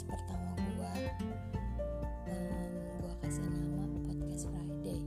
podcast 0.00 0.16
pertama 0.16 0.56
gue 0.56 0.92
um, 2.32 2.72
gue 3.04 3.14
kasih 3.20 3.44
nama 3.52 3.84
podcast 4.08 4.48
Friday. 4.48 5.00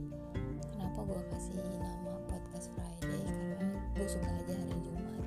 Kenapa 0.70 1.00
gue 1.02 1.22
kasih 1.34 1.58
nama 1.82 2.14
podcast 2.30 2.66
Friday? 2.78 3.26
Karena 3.26 3.74
gue 3.98 4.06
suka 4.06 4.28
aja 4.30 4.54
hari 4.54 4.78
Jumat. 4.86 5.26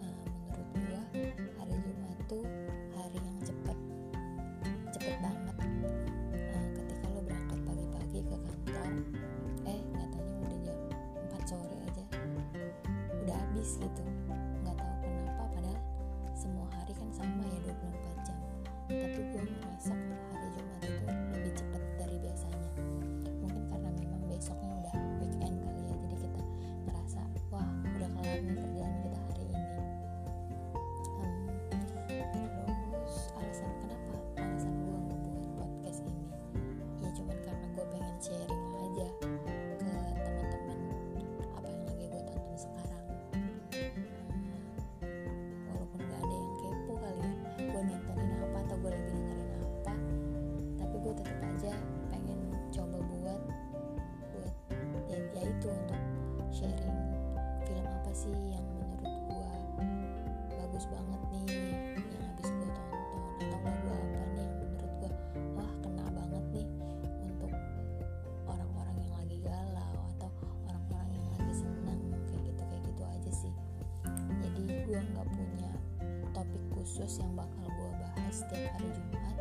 Menurut 0.00 0.68
gue 0.72 1.00
hari 1.60 1.76
Jumat 1.84 2.16
tuh 2.32 2.44
hari 2.96 3.18
yang 3.20 3.38
cepet. 3.44 3.78
Cepet 4.88 5.16
banget. 5.20 5.56
Ketika 6.80 7.06
lo 7.12 7.20
berangkat 7.28 7.60
pagi-pagi 7.60 8.20
ke 8.24 8.36
kantor 8.40 8.88
eh 9.68 9.80
katanya 10.00 10.36
udah 10.48 10.58
jam 10.64 10.78
4 11.28 11.44
sore 11.44 11.76
aja 11.92 12.04
udah 13.20 13.36
habis 13.36 13.76
gitu. 13.76 14.25
tapi 19.02 19.20
gue 19.32 19.42
merasa 19.44 19.92
kurang 19.92 20.35
juga 74.96 75.12
nggak 75.12 75.28
punya 75.28 75.70
topik 76.32 76.64
khusus 76.72 77.20
yang 77.20 77.36
bakal 77.36 77.68
gue 77.68 77.90
bahas 78.00 78.32
setiap 78.32 78.64
hari 78.80 78.88
Jumat. 78.96 79.36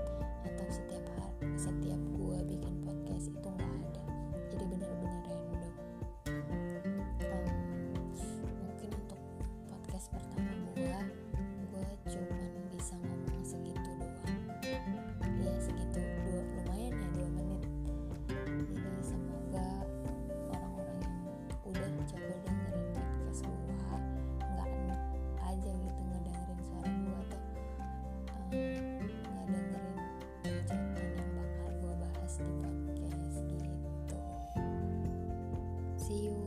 see 36.07 36.25
you 36.25 36.37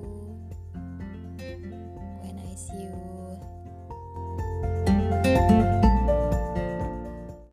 when 2.20 2.38
I 2.38 2.54
see 2.54 2.82
you. 2.84 3.17